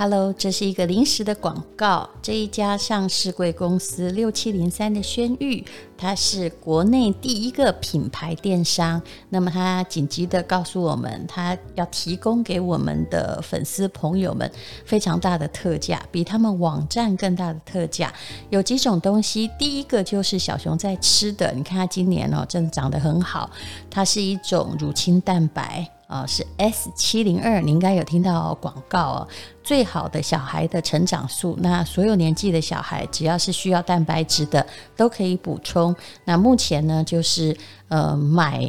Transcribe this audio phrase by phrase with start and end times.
[0.00, 2.08] Hello，这是一个临时的广告。
[2.22, 5.64] 这一家上市贵公司六七零三的轩誉，
[5.96, 9.02] 它是国内第一个品牌电商。
[9.28, 14.48] 那么，它紧急的告诉我们，它要提供给我们的粉丝朋友们
[14.84, 18.14] 非常大的特价，比他们网站更大的特价。
[18.50, 23.50] 有几种东西，第一个就是小熊在吃的，你看它今年哦，真的长得很好。
[23.90, 25.97] 它是一种乳清蛋白。
[26.08, 29.28] 啊、是 S 七零二，你应该有听到广告哦。
[29.62, 35.94] 最好的小孩的成长素，那所有年纪的小孩，只要是需要蛋白质的，都可以补充。
[36.24, 37.54] 那目前呢，就是
[37.88, 38.66] 呃买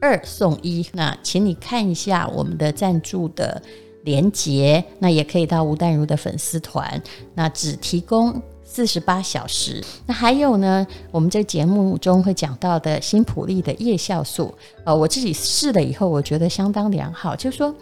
[0.00, 0.86] 二送一。
[0.92, 3.60] 那请你看一下我们的赞助的
[4.04, 7.02] 连接，那也可以到吴淡如的粉丝团，
[7.34, 8.40] 那只提供。
[8.72, 10.86] 四十八小时，那还有呢？
[11.10, 17.34] 我们这节目中会讲到的新普利的夜酵素，呃，我自己试了以后，我觉得相当良好。
[17.34, 17.74] 就是说，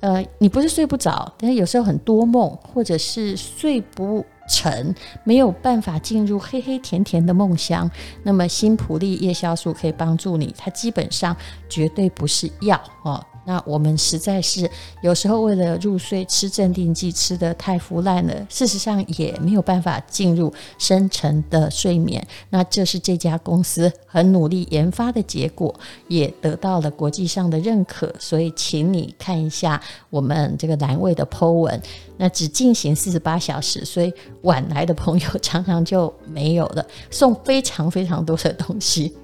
[0.00, 7.88] 呃，你不是睡不着，但是有时候很多梦，或者是睡不成，没有办法进入黑黑甜甜的梦乡，
[8.22, 10.54] 那么新普利夜酵素可以帮助你。
[10.56, 11.36] 它基本上
[11.68, 13.22] 绝对不是药哦。
[13.44, 14.70] 那我们实在是
[15.02, 22.24] 有时候为了入睡吃镇定剂吃得太腐烂了，事实上也没有办法进入深层的睡眠。
[22.50, 25.74] 那这是这家公司很努力研发的结果，
[26.08, 28.14] 也得到了国际上的认可。
[28.18, 29.80] 所以，请你看一下
[30.10, 31.80] 我们这个栏位的 Po 文。
[32.16, 39.16] 那只进行四十八小时，所以晚来的朋友常常就没有了，送非常非常多的东西。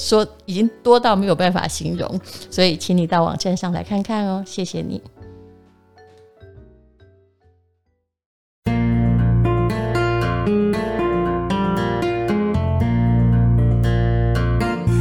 [0.00, 2.20] 说已经多到没有办法形容，
[2.50, 5.02] 所以请你到网站上来看看哦，谢谢你。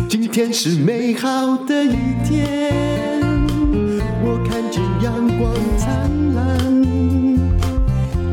[0.09, 1.29] 今天是美好
[1.65, 3.19] 的一天，
[4.21, 6.83] 我看见阳光灿烂。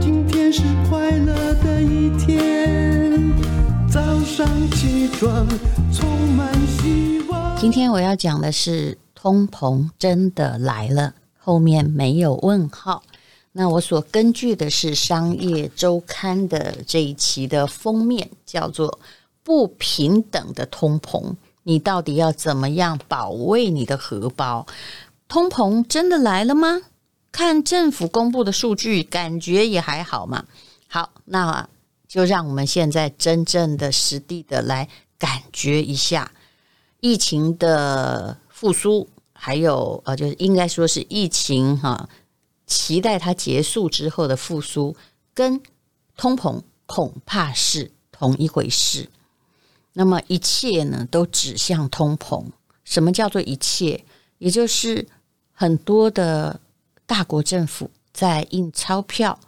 [0.00, 2.55] 今天是快乐的一天，
[4.36, 5.48] 上起床。
[7.58, 13.02] 今天我要讲的是通膨真的来了，后面没有问号。
[13.52, 18.98] 那我所根据的是《商业周刊》的这一期的封面，叫做
[19.42, 21.32] “不平等的通膨”。
[21.64, 24.66] 你到底要怎么样保卫你的荷包？
[25.28, 26.82] 通膨真的来了吗？
[27.32, 30.44] 看政府公布的数据，感觉也还好嘛。
[30.88, 31.66] 好，那
[32.16, 34.88] 就让我们现在真正的实地的来
[35.18, 36.32] 感觉一下。
[37.00, 42.08] 疫情的复苏，还有呃，就是应该说是疫情哈、
[42.66, 44.96] 期待它结束之后的复苏，
[45.34, 45.60] 跟
[46.16, 49.10] 通膨恐怕是同一回事。
[49.92, 52.46] 那么一切呢，都指向通膨。
[52.82, 54.06] 什么叫做一切？
[54.38, 55.06] 也就是
[55.52, 56.58] 很多的
[57.04, 59.38] 大国政府在印钞票，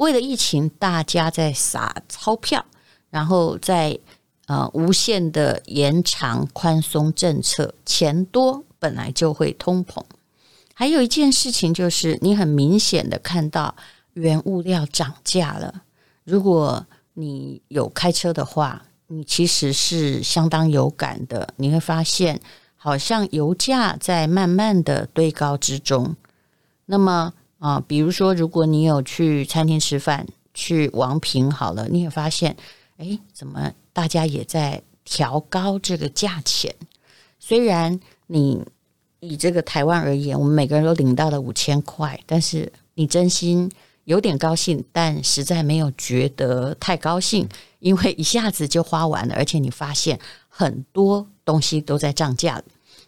[0.00, 2.64] 为了疫情，大家在撒钞票，
[3.10, 3.98] 然后在。
[4.46, 10.02] 呃，无限的延长宽松政策，钱多本来就会通膨。
[10.74, 13.72] 还有一件事情就是，你很明显的看到
[14.14, 15.82] 原物料涨价了。
[16.24, 16.84] 如果
[17.14, 21.54] 你有开车的话，你其实是相当有感的。
[21.56, 22.40] 你会发现，
[22.74, 26.16] 好像油价在慢慢的堆高之中。
[26.86, 32.56] 那么啊、比如说，如果你有去餐厅吃饭，去王平好了，你也发现，
[32.96, 33.72] 哎，怎么？
[33.92, 36.74] 大家也在调高这个价钱，
[37.38, 38.64] 虽然你
[39.20, 43.70] 以这个台湾而言，我们每个人都领到了五千块，但是你真心
[44.04, 47.46] 有点高兴，但实在没有觉得太高兴，
[47.80, 52.62] 因为一下子就花完了，而且你发现很多东西都在涨价。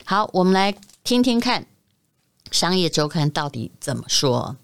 [0.05, 0.75] 好，我们来
[1.05, 1.63] 听听看
[2.53, 4.57] 《商业周刊》到底怎么说。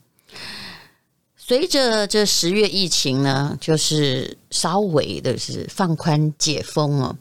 [1.37, 7.17] 随着这十月疫情呢，就是稍微的是放宽解封哦，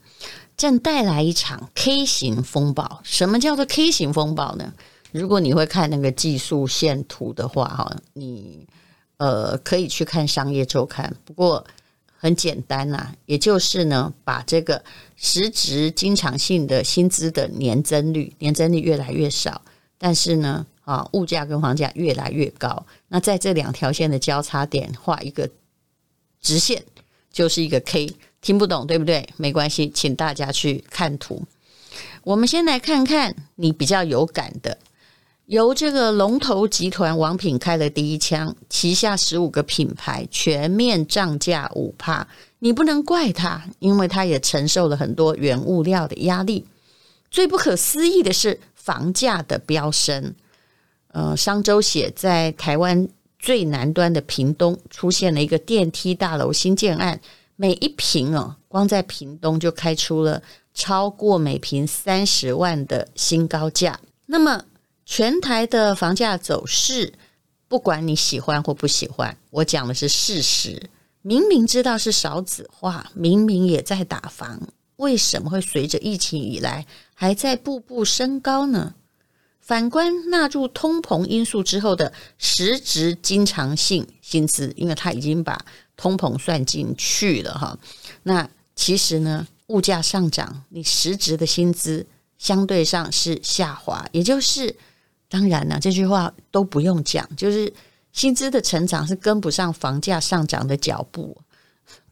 [0.57, 2.99] 正带来一场 K 型风暴。
[3.03, 4.73] 什么叫做 K 型风暴呢？
[5.13, 8.67] 如果你会看那个技术线图的话，哈，你
[9.15, 11.15] 呃可以去看商业周刊。
[11.23, 11.65] 不过
[12.17, 14.83] 很简单呐，也就是呢，把这个
[15.15, 19.61] 实值经常性的薪资的年增率，年增率越来越少，
[19.97, 20.65] 但是呢。
[20.87, 25.49] 啊，物价跟房价越来越高，那在这两条线的交叉点画一个
[26.39, 26.81] 直线，
[27.29, 28.15] 就是一个 K。
[28.39, 29.27] 听不懂对不对？
[29.35, 31.43] 没关系，请大家去看图。
[32.23, 34.77] 我们先来看看你比较有感的，
[35.47, 42.25] 由这个龙头集团王品开了第一枪，旗下十五个品牌全面涨价五趴。
[42.59, 46.65] 你不能怪他，因为他也承受了很多原物料的压力。
[47.29, 50.33] 最不可思议的是房价的飙升。
[51.09, 53.05] 呃，商周写在台湾
[53.37, 57.19] 最南端的屏东出现了一个电梯大楼新建案，
[57.57, 60.41] 每一平哦，光在屏东就开出了
[60.73, 63.99] 超过每平三十万的新高价。
[64.27, 64.63] 那么
[65.05, 67.13] 全台的房价走势，
[67.67, 70.89] 不管你喜欢或不喜欢，我讲的是事实。
[71.21, 74.61] 明明知道是少子化，明明也在打房，
[74.95, 76.85] 为什么会随着疫情以来
[77.19, 78.93] 还在步步升高呢？
[79.59, 85.59] 反观纳入通膨因素之后的实质经常性薪资，因为它已经把
[85.95, 87.75] 通膨算进去了哈。
[88.21, 92.05] 那其实呢，物价上涨，你实质的薪资
[92.37, 94.75] 相对上是下滑，也就是
[95.27, 97.73] 当然了，这句话都不用讲，就是
[98.13, 101.35] 薪资的成长是跟不上房价上涨的脚步。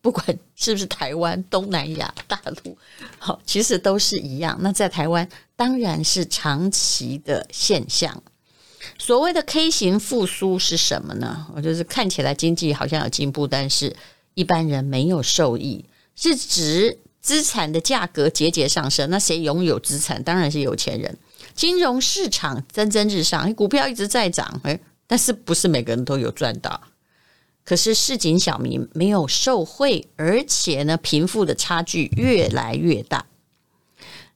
[0.05, 0.23] 不管
[0.55, 2.77] 是不是台湾、东南亚、大陆，
[3.17, 4.55] 好，其实都是一样。
[4.61, 8.21] 那在台湾当然是长期的现象。
[8.99, 11.47] 所谓的 K 型复苏是什么呢？
[11.55, 13.95] 我就是看起来经济好像有进步，但是
[14.35, 15.83] 一般人没有受益，
[16.15, 19.09] 是指资产的价格节节上升。
[19.09, 20.21] 那谁拥有资产？
[20.21, 21.17] 当然是有钱人。
[21.55, 26.79] 金融市场蒸蒸日上，股票一直在涨，诶，但是不是每个人都有赚到？
[27.65, 33.25] 可是市井小民没有受惠，而且呢，贫富的差距越来越大。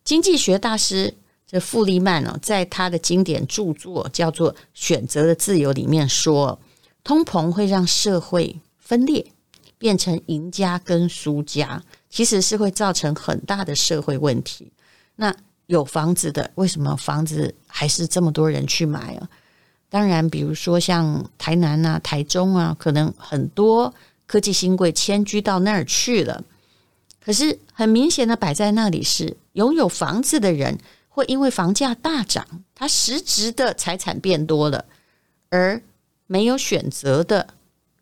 [0.03, 1.13] 经济学大师
[1.45, 6.59] 这富利曼呢，在他的经典著作叫做《选择的自由》里面说，
[7.03, 9.31] 通膨会让社会分裂，
[9.77, 14.71] 变成赢家跟输家，其实是会造成很大的社会问题。
[15.15, 15.35] 那
[15.67, 19.29] 有房子的，为什么房子还是这么多人去买啊？
[19.89, 23.91] 当然，比如说像台南啊、台中啊，可能很多
[24.27, 26.43] 科技新贵迁居到那儿去了。
[27.19, 30.77] 可是很明显的摆在那里是，拥有房子的人
[31.07, 32.45] 会因为房价大涨，
[32.75, 34.85] 他实质的财产变多了，
[35.49, 35.81] 而
[36.27, 37.47] 没有选择的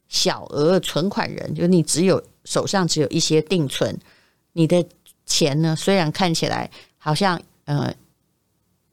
[0.09, 3.97] 小额存款人，就你只有手上只有一些定存，
[4.51, 4.85] 你的
[5.25, 7.93] 钱呢，虽然看起来好像呃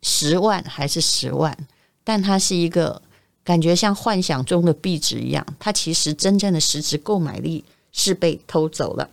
[0.02, 1.56] 十万还是十万。
[2.04, 3.00] 但它是一个
[3.42, 9.08] 感觉像幻想中的壁纸一样，它其实真正的实质购买力是被偷走了。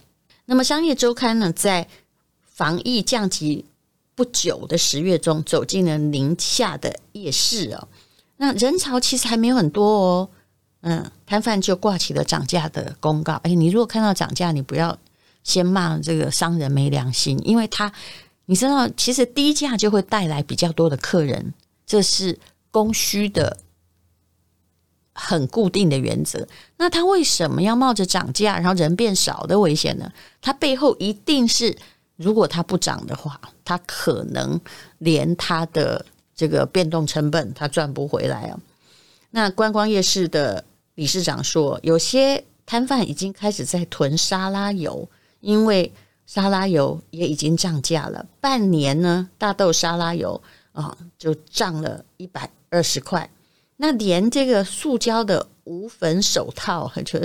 [0.45, 1.87] 那么，商业周刊呢，在
[2.43, 3.63] 防疫降级
[4.13, 7.87] 不久的十月中，走进了宁夏的夜市哦。
[8.37, 10.29] 那人潮其实还没有很多哦，
[10.81, 13.35] 嗯，摊贩就挂起了涨价的公告。
[13.43, 14.97] 哎，你如果看到涨价，你不要
[15.43, 17.91] 先骂这个商人没良心，因为他
[18.47, 21.53] 你知道，其实低价就会带来比较多的客人，
[21.85, 22.37] 这是。
[22.71, 23.57] 供需的
[25.13, 26.47] 很固定的原则，
[26.77, 30.11] 那他为什么要冒着涨价，然后人变少的危险呢？
[30.41, 31.77] 它背后一定是，
[32.15, 34.59] 如果它不涨的话，它可能
[34.99, 38.59] 连它的这个变动成本它赚不回来啊。
[39.31, 40.63] 那观光夜市的
[40.95, 45.07] 理事长说，有些摊贩已经开始在囤沙拉油，
[45.41, 45.93] 因为
[46.25, 50.41] 沙拉油也已经涨价了，半年呢，大豆沙拉油
[50.73, 52.49] 啊就涨了一百。
[52.73, 53.29] 二十块，
[53.75, 57.19] 那连这个塑胶的无粉手套， 就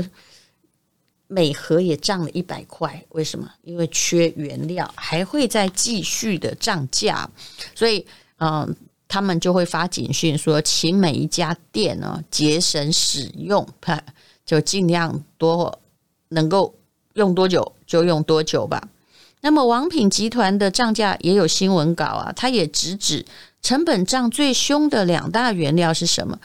[1.29, 3.01] 每盒也涨了一百块。
[3.11, 3.49] 为什么？
[3.63, 7.31] 因为缺原料，还会再继续的涨价。
[7.77, 8.05] 所以，
[8.39, 8.75] 嗯，
[9.07, 13.65] 他们就会发警讯说，请每一家店呢节省使用，
[14.45, 15.81] 就尽量多
[16.31, 16.75] 能够
[17.15, 18.89] 用多久就用多久吧。
[19.47, 23.25] 那么，王品集团的涨价也有新闻稿啊，他也直指。
[23.63, 26.37] 成本涨最凶的两大原料是什么？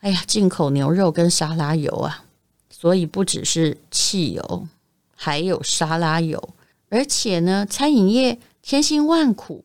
[0.00, 2.22] 哎呀，进口牛肉跟沙拉油啊！
[2.68, 4.68] 所以不只是汽油，
[5.16, 6.50] 还有沙拉油。
[6.90, 9.64] 而且呢，餐饮业千辛万苦，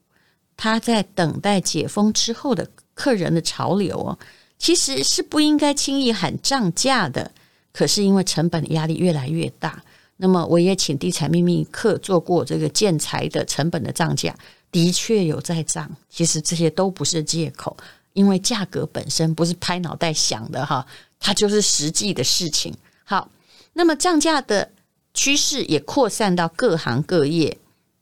[0.56, 4.18] 他在等待解封之后的客人的潮流哦，
[4.58, 7.30] 其实是不应该轻易喊涨价的。
[7.74, 9.84] 可是因为成本压力越来越大，
[10.18, 14.36] 那么我也请地产秘密客做过这个建材的成本的涨价。
[14.72, 17.78] 的确有在涨，其实这些都不是借口，
[18.12, 20.86] 因为价格本身不是拍脑袋想的哈，
[21.18, 22.76] 它就是实际的事情。
[23.06, 23.32] 好，
[23.72, 24.70] 那么涨价的
[25.14, 27.58] 趋势也扩散到各行各业，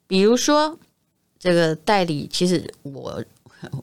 [0.07, 0.79] 比如说
[1.37, 3.23] 这个代理，其实我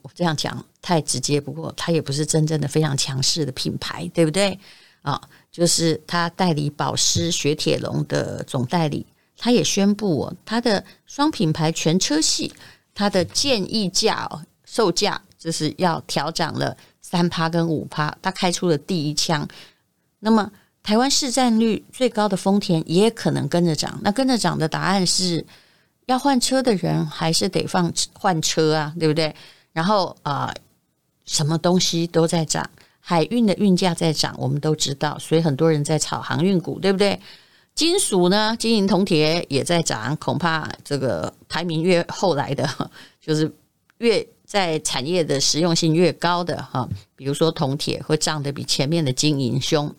[0.03, 4.59] 我这样讲太直接，不过它也不是真正的非常强势的品牌，对不对
[5.01, 5.21] 啊？
[5.51, 9.05] 就是他代理保湿雪铁龙的总代理，
[9.37, 12.53] 他也宣布哦，他的双品牌全车系。
[12.93, 19.47] 它的建议价哦，售价就是要调涨了三趴跟五趴，他开出了第一枪。
[20.19, 20.51] 那么
[20.83, 23.97] 台湾市占率最高的丰田也可能跟着涨。
[24.03, 25.43] 那跟着涨的答案是
[26.05, 29.33] 要换车的人还是得放换车啊，对不对？
[29.71, 30.53] 然后啊、
[31.25, 32.69] 什么东西都在涨，
[33.01, 37.19] 海运的运价在涨，我们都知道，所以很多人在炒航运股，对不对？
[37.73, 42.69] 金属呢，金银铜铁也在涨，恐怕这个排名越后来的，
[43.19, 43.51] 就是
[43.97, 49.93] 越在产业的实用性越高的哈，比如说铜铁会涨得比前面的金银凶，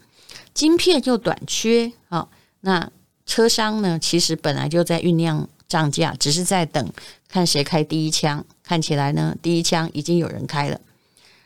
[0.52, 2.28] 晶片又短缺啊，
[2.60, 2.90] 那
[3.24, 6.92] 车商呢，其实本来就在酝酿涨价，只是在等
[7.26, 10.78] 看谁开第一枪，看起来呢，第一枪已经有人开了。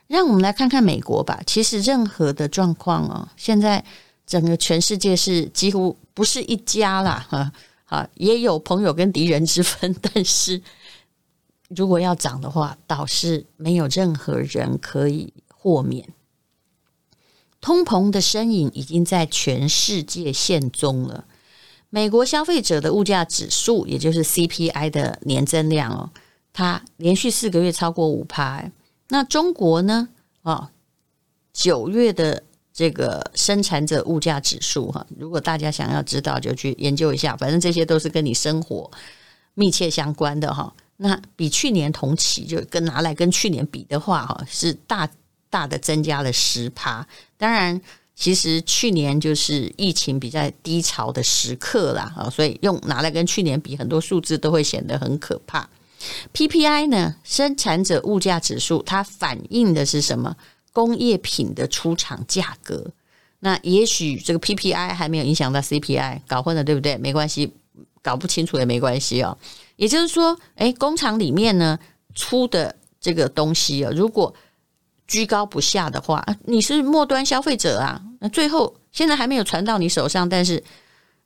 [0.07, 1.41] 让我们来看看美国吧。
[1.47, 3.85] 其实任何的状况哦，现在
[4.27, 7.53] 整个全世界是几乎不是一家啦，哈，
[7.87, 9.95] 啊，也有朋友跟敌人之分。
[10.01, 10.63] 但是
[11.69, 16.09] 如果要涨的话，倒是没有任何人可以豁免。
[17.61, 21.25] 通膨的身影已经在全世界现踪了。
[21.91, 26.11] 美国消费者的物价指数，也就是 CPI 的年增量哦，
[26.53, 28.71] 它连续四个月超过五趴。
[29.09, 30.09] 那中国呢？
[30.43, 30.71] 啊，
[31.53, 37.37] 九月的这个生产者物价指数哈，如果大家想要知道，就去研究一下。
[37.37, 38.91] 反正这些都是跟你生活
[39.55, 40.73] 密切相关的哈。
[40.99, 45.09] 那比去年同期就跟拿来跟去年比的话哈，是大
[45.51, 47.07] 大的增加了十趴。
[47.37, 47.81] 当然，
[48.15, 55.69] 其实去年就是疫情比较低潮的时刻啦啊，所以用拿来跟去年比，很多数字都会显得很可怕。
[56.33, 60.37] PPI 呢，生产者物价指数，它反映的是什么？
[60.73, 62.93] 工业品的出厂价格。
[63.41, 66.99] 那也许这个 PPI 还没有影响到 CPI，搞混了，对不对？
[66.99, 67.55] 没关系，
[68.03, 69.37] 搞不清楚也没关系哦。
[69.77, 71.79] 也就是说，诶，工厂里面呢
[72.15, 74.35] 出的这个东西啊，如果
[75.07, 80.63] 居高不下的话，你是末端消费者啊，那最后现在还没有传到你手上，但是，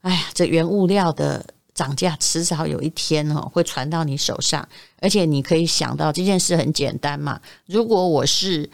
[0.02, 1.44] 哎呀，这原物料的。
[1.80, 4.68] 涨价迟早有一天哦，会传到你手上，
[5.00, 7.40] 而且你可以想到这件事很简单嘛。
[7.64, 8.68] 如果我是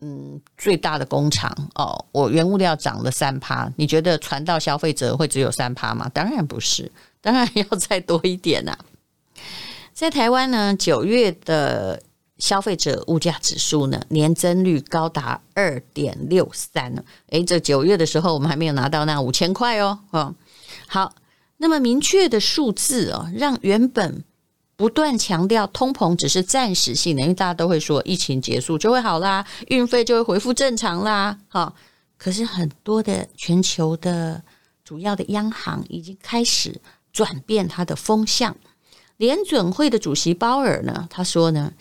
[0.00, 6.08] 嗯最大的工厂哦，我原物料涨了三趴，你觉得传到消费者会只有三趴吗？
[6.14, 8.74] 当然不是，当然要再多一点呐。
[9.92, 12.02] 在台湾呢，九月的
[12.38, 17.04] 消费者物价指数呢，年增率高达二点六三呢。
[17.28, 19.98] 诶，这九月的时候我们还没有拿到那五千块哦。
[20.14, 20.34] 嗯，
[20.86, 21.12] 好。
[21.58, 24.22] 那么明确的数字哦，让原本
[24.76, 31.72] 不断强调通膨只是暂时性的，因为大家都会说疫情结束就会好啦，运费就会恢复正常啦，哈。
[32.18, 34.42] 可是很多的全球的
[34.84, 36.78] 主要的央行已经开始
[37.12, 38.54] 转变它的风向。
[39.16, 41.72] 联准会的主席鲍尔呢，他说呢，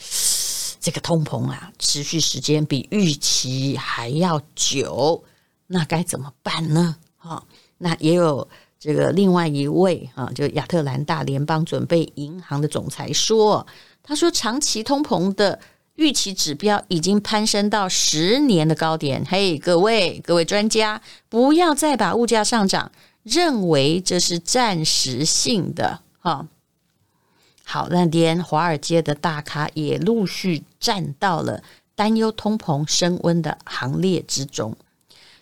[0.79, 5.21] 这个通膨啊，持续时间比预期还要久，
[5.67, 6.95] 那该怎么办呢？
[7.17, 7.43] 哈，
[7.77, 8.47] 那也有。
[8.85, 13.65] 这个另外一位啊，就亚特兰大联邦准备银行的总裁说
[14.03, 15.59] ：“他说，长期通膨的
[15.95, 19.25] 预期指标已经攀升到十年的高点。
[19.27, 22.91] 嘿，各位各位专家，不要再把物价上涨
[23.23, 26.47] 认为这是暂时性的哈。
[27.63, 31.63] 好，那连华尔街的大咖也陆续站到了
[31.95, 34.77] 担忧通膨升温的行列之中。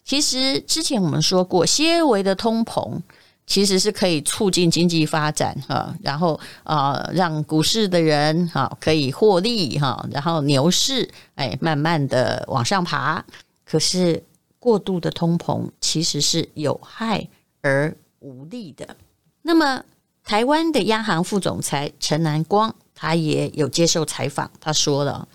[0.05, 3.01] 其实之前我们说过，些微的通膨。”
[3.45, 13.23] 其实是可以促进经济发展哈，然后啊，让股市的人哈可以获利哈，然后牛市哎慢慢的往上爬。
[13.65, 14.23] 可是
[14.59, 17.27] 过度的通膨其实是有害
[17.61, 18.95] 而无利的。
[19.41, 19.83] 那么
[20.23, 25.27] 台湾的央行副总裁陈南光他也有接受采访，他说了，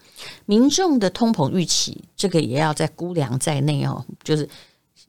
[0.47, 4.49] 民众的通膨预期这个也要在估量在内哦，就是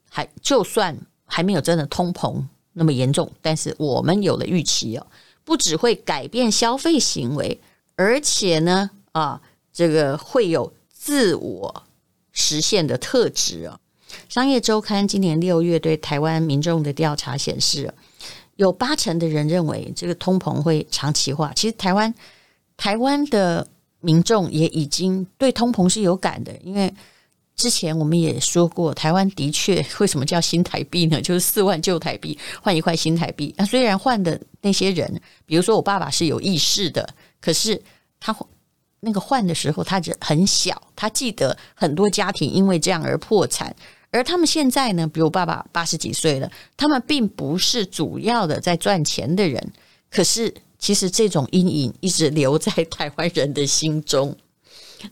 [0.10, 2.44] 还就算还没有真的通膨。
[2.79, 5.05] 那么严重，但是我们有了预期哦，
[5.43, 7.59] 不只会改变消费行为，
[7.98, 9.41] 而且呢，啊，
[9.74, 11.83] 这个会有自我
[12.31, 13.77] 实现的特质哦。
[14.29, 17.93] 商业周刊今年六月对台湾民众的调查显示，
[18.55, 21.51] 有八成的人认为这个通膨会长期化。
[21.53, 22.15] 其实台湾
[22.77, 23.67] 台湾的
[24.00, 26.93] 民众也已经对通膨是有感的，因为。
[27.60, 31.22] 之前我们也说过，台湾的确 为什么叫新台币呢？
[31.22, 33.54] 就是四万旧台币换一块新台币。
[33.58, 37.08] 那虽然换的那些人，比如说我爸爸是有意识的，
[37.42, 37.80] 可是
[38.18, 38.34] 他
[39.01, 43.75] 那个换的时候，他很小，他记得很多家庭因为这样而破产。
[44.10, 49.74] 而他们现在呢，比如爸爸八十几岁了，他们并不是主要的在赚钱的人，
[50.10, 54.34] 可是其实这种阴影一直留在台湾人的心中。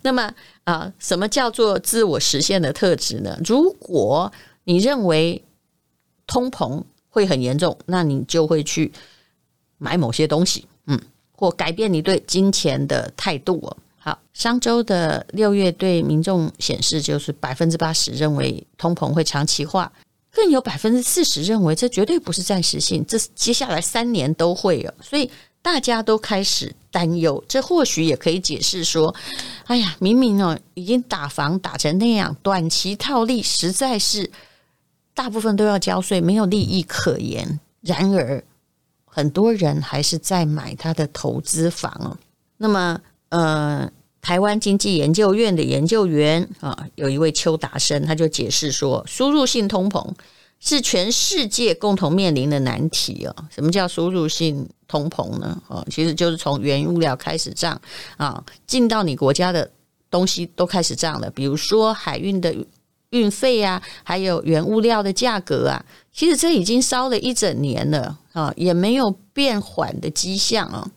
[0.02, 3.38] 那么啊，什么叫做自我实现的特质呢？
[3.46, 4.32] 如果
[4.64, 5.44] 你认为
[6.26, 8.92] 通膨会很严重，那你就会去
[9.78, 11.00] 买某些东西，嗯，
[11.32, 13.78] 或改变你对金钱的态度哦。
[13.98, 19.92] 好，商周的六月对民众显示，就是百分之八十认为通膨会长期化，
[20.32, 25.30] 更有百分之四十认为这绝对不是暂时性，这接下来三年都会有，所以
[25.68, 27.44] 大家都开始担忧。
[27.46, 29.14] 这或许也可以解释说，
[29.66, 34.32] 哎呀，明明哦已经打房打成那样，短期套利实在是
[35.14, 37.60] 大部分都要交税，没有利益可言。
[37.82, 38.42] 然而，
[39.04, 42.18] 很多人还是在买他的投资房。
[42.56, 43.92] 那么，呃。
[44.20, 50.06] 台湾经济研究院的研究员啊，有一位邱达生，他就解释说，输入性通膨
[50.60, 53.36] 是全世界共同面临的难题哦。
[53.50, 55.62] 什么叫输入性通膨呢？
[55.68, 57.80] 哦，其实就是从原物料开始涨
[58.18, 59.70] 啊，进到你国家的
[60.10, 62.56] 东西都开始涨了，比如说海运的
[63.12, 70.90] 运费啊，还有原物料的价格啊，其实这已经烧了一整年了啊，也没有变缓的迹象啊。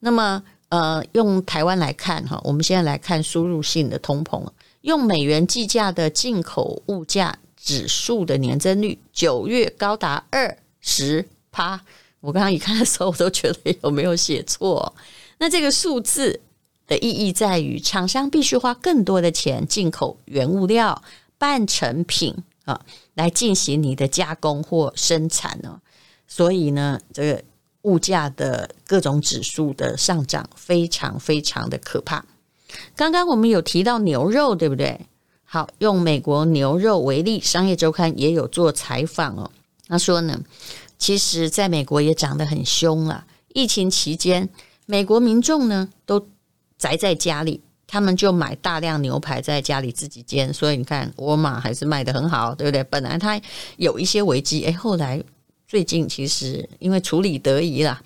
[0.00, 0.42] 那么。
[0.70, 4.46] 呃，用台湾来看哈，我们现在来看输入性的通膨，
[4.82, 11.80] 用美元计价的进口物价指数的年增率，九月高达二十趴。
[12.20, 14.94] 我刚刚一看的时候，我都觉得有没有写错？
[15.38, 16.40] 那这个数字
[16.86, 21.02] 的意义在于，厂商必须花更多的钱进口原物料、
[21.38, 22.80] 半成品啊，
[23.14, 25.80] 来进行你的加工或生产呢。
[26.26, 27.42] 所以呢，这个。
[27.84, 32.22] 物价的各种指数的上涨非常非常的可怕。
[32.94, 35.00] 刚刚我们有提到牛肉，对不对？
[35.52, 39.50] 好，用美国牛肉为例，商业周刊也有做采访哦。
[39.88, 40.40] 他说呢，
[40.96, 43.24] 其实在美国也涨得很凶了。
[43.52, 44.48] 疫情期间，
[44.86, 46.24] 美国民众呢都
[46.78, 50.54] 宅在家里，他们就买大量牛排在家里自己煎。
[50.54, 52.84] 所以你看，沃尔玛还是卖得很好，对不对？
[52.84, 53.40] 本来它
[53.76, 55.20] 有一些危机，诶，后来。
[55.66, 58.00] 最近其实因为处理得宜了，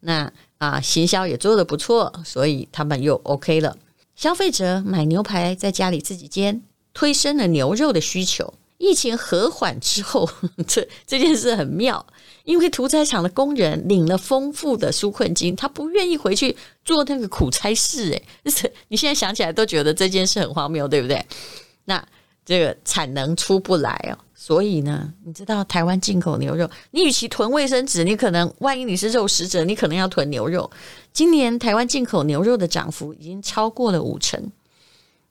[0.00, 3.76] 那啊行销也做得不错，所以他们又 OK 了。
[4.14, 8.54] 消费者买牛排在家里自己煎，推升了牛肉的需求。
[8.78, 10.26] 疫情和缓之后，
[10.66, 12.06] 这这件事很妙，
[12.44, 18.10] 因为屠宰场的工人领了丰富的纾困金，他不愿意回去做那个苦差事。
[18.44, 21.22] 诶，你现在想起来都觉得这件事很荒谬，对不对？
[21.84, 22.02] 那
[22.42, 24.16] 这个产能出不来哦。
[24.34, 30.70] 所以呢，你知道台湾进口牛肉，你与其囤卫生纸，你可能万一你是肉食者，你可能要囤牛肉。
[31.12, 34.50] 今年台湾进口牛肉的涨幅已经超过了五成。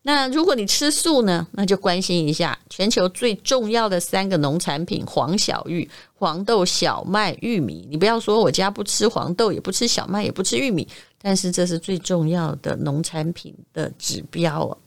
[0.02, 7.88] 那如果你吃素呢，那就关心一下全球最重要的三个农产品：黄小玉、黄豆、小麦、玉米。
[7.90, 10.88] 你不要说我家不吃黄豆，也不吃小麦，也不吃玉米，
[11.22, 14.78] 但是这是最重要的农产品的指标。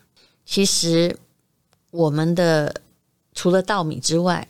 [0.44, 1.16] 其实
[1.90, 2.74] 我们的。
[3.34, 4.46] 除了稻米之外，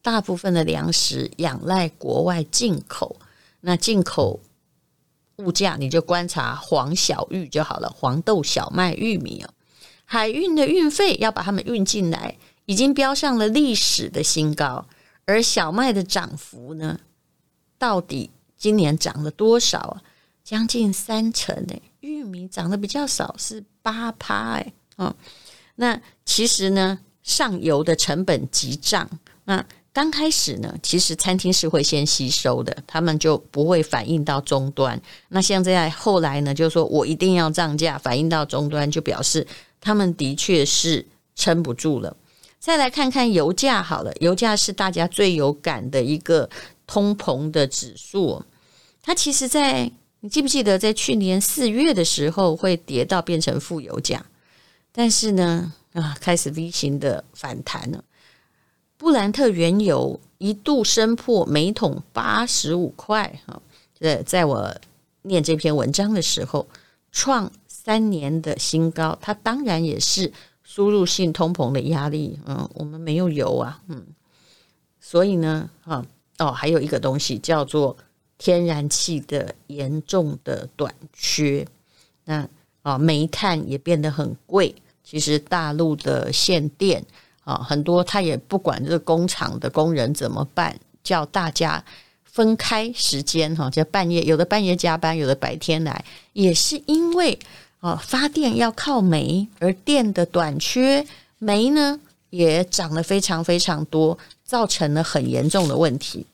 [0.00, 3.16] 大部分的粮食仰赖国外进口。
[3.62, 4.38] 那进口
[5.38, 9.50] 物价，你就观察黄小玉就好了，黄豆、小麦、玉米哦。
[10.12, 14.86] 海运的运费要把它们运进来，已经飙上了历史的新高。
[15.24, 17.00] 而小麦的涨幅呢，
[17.78, 20.02] 到底今年涨了多少？
[20.44, 21.80] 将近三成诶。
[22.00, 24.74] 玉米涨得比较少，是八趴诶。
[24.98, 25.14] 嗯，
[25.76, 26.98] 那其实呢？
[27.22, 29.08] 上游的成本急涨，
[29.44, 35.00] 那刚开始呢，其实餐厅是会先吸收的，他们就不会反映到终端。
[35.28, 39.46] 那现在后来呢，就是说我一定要涨价，反映到终端，就表示
[39.82, 42.16] 他们的确是撑不住了。
[42.58, 46.48] 再来看看油价好了，油价是大家最有感的一个
[46.86, 48.42] 通膨的指数。
[49.02, 49.90] 它其实在
[50.20, 54.24] 你记不记得，在去年四月的时候会跌到变成负油价，
[54.92, 58.04] 但是呢，啊，开始 V 型的反弹了。
[58.96, 63.60] 布兰特原油一度升破每桶八十五块，哈，
[63.98, 64.72] 在在我
[65.22, 66.68] 念这篇文章的时候，
[67.10, 67.50] 创
[67.84, 69.18] 三年的新高。
[69.20, 74.04] 它当然也是输入性通膨的压力，嗯，我们没有油啊，嗯，
[75.00, 76.04] 所以呢，啊，
[76.38, 77.96] 哦，还有一个东西叫做
[78.38, 81.66] 天然气的严重的短缺，
[82.24, 82.48] 那
[82.82, 84.74] 啊，煤炭也变得很贵。
[85.04, 87.04] 其实大陆的限电
[87.44, 91.84] 啊，很多他也不管这个工厂的工人怎么办，叫大家
[92.24, 97.38] 分开时间哈，就半夜有的半夜加班，有的白天来，也是因为
[97.82, 101.04] 哦发电要靠煤，而电的短缺，
[101.38, 101.98] 煤呢
[102.30, 106.24] 也涨了非常非常多，造成了很严重的问题。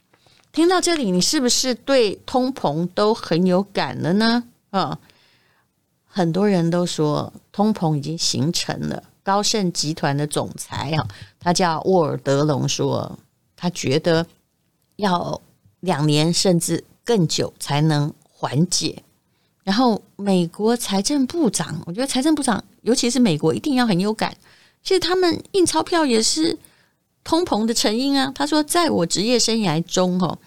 [0.53, 4.45] 听到这里，你是不是对通膨都很有感了呢？
[4.71, 4.99] 啊？
[6.05, 9.03] 很多人都说通膨已经形成了。
[9.23, 11.09] 高盛集团的总裁啊，
[11.39, 13.19] 他叫沃尔德隆说，
[13.57, 14.27] 他觉得
[14.97, 15.41] 要
[15.81, 19.03] 两年甚至更久才能缓解。
[19.69, 24.35] 然后美国财政部长，我觉得财政部长，尤其是美国，一定要很有感。
[24.83, 26.57] 其实他们印钞票也是
[27.23, 28.33] 通膨的成因啊。
[28.35, 30.39] 他说，在我职业生涯中，哈，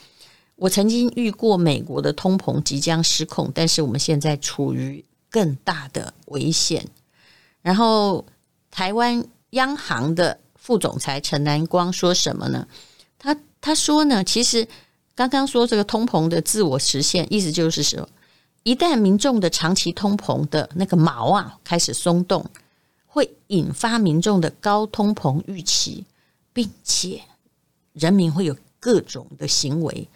[0.56, 6.84] 我曾经遇过美国的通膨即将失控，但是我们现在处于更大的危险。
[7.62, 8.26] 然后，
[8.72, 12.68] 台湾央行的副总裁陈南光说什么呢？
[13.20, 14.68] 他他说呢，其实
[15.14, 18.10] 刚刚说这个通膨的自我实现，意思就是说，
[18.64, 22.46] 一旦民众的长期通膨的那个锚啊开始松动，
[23.06, 26.06] 会引发民众的高通膨预期，
[26.54, 27.22] 并且
[27.94, 30.08] 人民会有各种的行为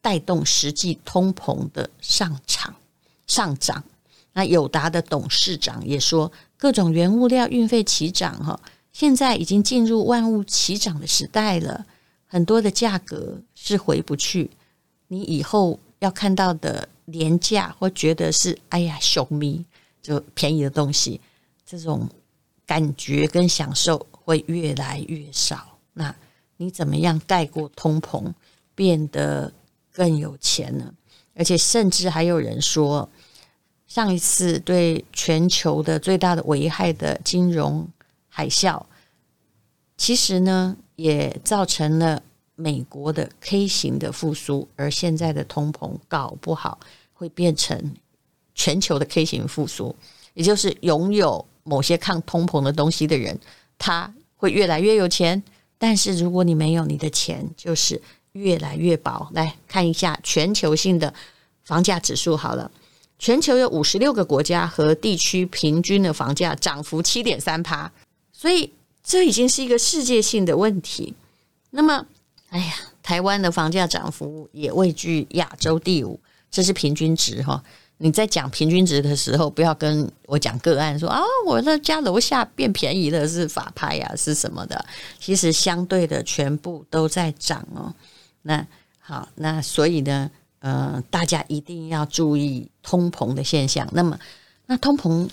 [0.00, 2.74] 带动实际通膨的上场
[3.26, 3.82] 上涨。
[4.32, 8.60] 那友达的董事长也说，各种原物料运费齐涨哈，
[8.92, 11.84] 现在已经进入万物齐涨的时代了，
[12.26, 14.48] 很多的价格是回不去。
[15.08, 19.64] 你以后要看到的廉价或觉得是哎呀小咪
[20.02, 21.20] 就便宜的东西，
[21.64, 22.06] 这种
[22.66, 25.78] 感觉跟享受会越来越少。
[25.92, 26.14] 那
[26.56, 28.32] 你怎么样盖过通膨，
[28.74, 29.52] 变得
[29.92, 30.92] 更有钱呢？
[31.34, 33.08] 而且甚至还有人说。
[33.86, 37.88] 上一次对全球的最大的危害的金融
[38.28, 38.80] 海啸，
[39.96, 42.22] 其实呢也造成了
[42.60, 46.78] 美国的 K 型的复苏，而现在的通膨搞不好
[47.14, 47.94] 会变成
[48.54, 49.96] 全球的 K 型复苏，
[50.34, 53.38] 也就是拥有某些抗通膨的东西的人，
[53.78, 55.42] 他会越来越有钱，
[55.78, 58.00] 但是如果你没有，你的钱就是
[58.32, 59.28] 越来越薄。
[59.32, 61.12] 来看一下全球性的
[61.64, 62.70] 房价指数，好了。
[63.18, 67.90] 全球有五十六个国家和地区，平均的房价涨幅七点三趴，
[68.32, 71.12] 所以这已经是一个世界性的问题。
[71.68, 72.06] 那么，
[72.50, 77.62] 哎呀，台湾的房价涨幅也位居亚洲第五，这是平均值哈。
[77.98, 84.84] 你在讲平均值的时候，不要跟我讲个案说啊，我的家楼下变便宜了是法拍呀，是什么的？
[85.18, 87.94] 其实相对的全部都在涨哦。
[88.42, 88.66] 那
[88.98, 90.30] 好，那所以呢？
[90.60, 93.88] 呃，大家一定要注意通膨的现象。
[93.92, 94.18] 那么，
[94.66, 95.26] 那通膨，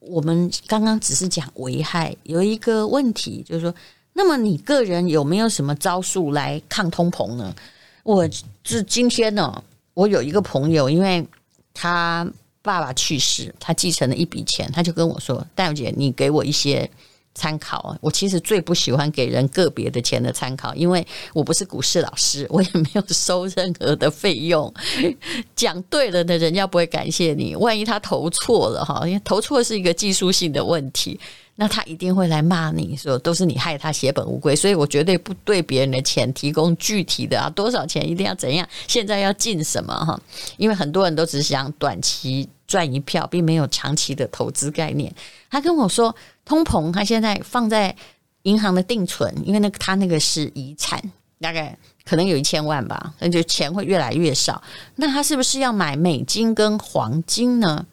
[0.00, 3.72] 我们刚刚只是讲危害，有一个问题就是说，
[4.14, 7.54] 那么你个人有没有什么招数来抗通膨呢？
[8.02, 8.26] 我
[8.64, 11.26] 是今天呢，我有一个朋友，因为
[11.74, 12.26] 他
[12.62, 16.88] 爸爸去世，他继承了一笔钱，他就跟我说：“戴小姐，你给我一些。”
[17.36, 24.72] 参考，我其实最不喜欢给人个别的钱的参考，因为我不是股市老师，我也没有收任何的费用。
[25.56, 31.18] 讲对了的人家不会感谢你，万一他投错了哈，因为投错是一个技术性的问题，
[31.56, 34.56] 那他一定会来骂你说都是你害他血本无归。
[34.56, 40.20] 所以我绝对不对别人的钱提供具体的啊，多少钱一定要怎样，现在要进什么哈，
[40.56, 45.14] 因为很多人都只想短期赚一票，并没有长期的投资概念。
[45.50, 46.14] 他跟我说。
[46.46, 47.96] 通膨，他现在放在
[48.42, 51.02] 银行的定存，因为那个他那个是遗产，
[51.40, 54.62] 大概可能有一千万吧，那就钱会越来越少。
[54.96, 57.86] 那他是不是要买美金跟黄金呢？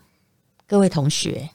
[0.68, 1.50] 各位同学，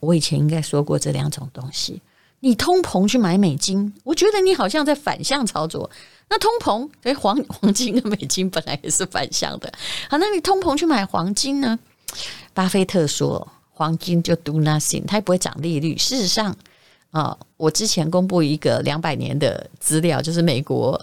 [0.00, 2.00] 我以前应该说过这两种东西。
[2.40, 5.90] 你通膨去买美金，我觉得你好像在反向操作。
[6.28, 9.72] 那通膨，哎，黄黄金跟美金本来也是反向的。
[10.08, 11.78] 好，那你通膨去买黄金呢？
[12.52, 13.46] 巴菲特说。
[13.78, 15.98] 黄金就 do nothing，它也不会涨利率。
[15.98, 16.56] 事实上，
[17.10, 20.98] 啊，我之前公布一个两百年的资料，就是美国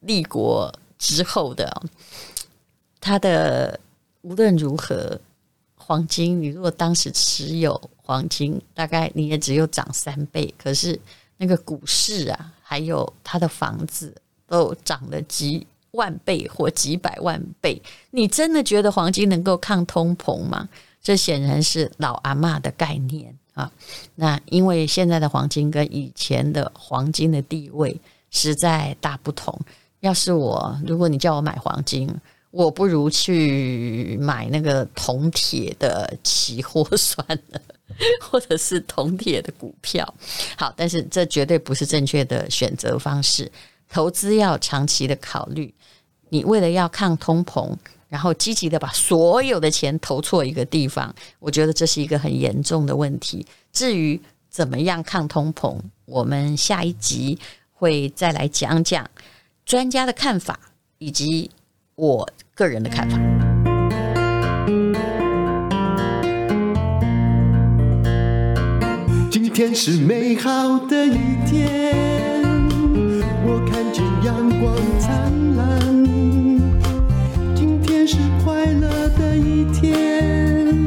[0.00, 1.82] 立国之后的，
[2.98, 3.78] 它的
[4.22, 5.20] 无论如何，
[5.86, 10.52] 黄金，你如果当时持有黄金，大概你也只有涨三倍。
[10.56, 10.98] 可是
[11.36, 14.14] 那个股市啊，还有它的房子
[14.46, 17.80] 都涨了几万倍或几百万倍。
[18.10, 20.68] 你真的觉得黄金能够抗通膨吗？
[21.02, 23.70] 这显然是老阿嬷的概念啊！
[24.14, 29.58] 那因为现在的黄金跟以前的黄金的地位实在大不同。
[30.00, 32.08] 要是我，如果你叫我买黄金，
[32.54, 37.60] 我不如去买那个铜铁的期货算了，
[38.20, 40.14] 或者是铜铁的股票。
[40.56, 43.50] 好，但是这绝对不是正确的选择方式。
[43.88, 45.74] 投资要长期的考虑，
[46.28, 47.76] 你为了要抗通膨。
[48.08, 53.44] 然后积极的把所有的钱投错一个地方，我觉得这是一个很严重的问题。
[53.72, 57.36] 至于怎么样抗通膨，我们下一集
[57.72, 59.10] 会再来讲讲
[59.66, 60.60] 专家的看法
[60.98, 61.50] 以及
[61.96, 63.18] 我个人的看法。
[69.30, 71.92] 今天是美好的一天，
[73.44, 75.80] 我看见阳光灿烂。
[77.56, 80.86] 今天是快乐的一天。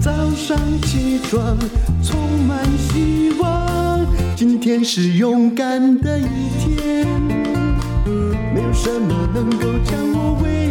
[0.00, 1.56] 早上起床，
[2.02, 4.06] 充满希望。
[4.36, 6.24] 今天是勇敢的一
[6.58, 7.06] 天，
[8.54, 10.69] 没有什么能够将我围。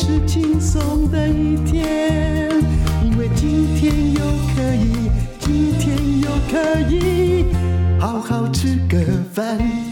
[0.00, 2.48] 是轻松的一天，
[3.04, 4.20] 因为今天又
[4.54, 7.44] 可以，今天又可以
[7.98, 8.96] 好好吃个
[9.34, 9.87] 饭。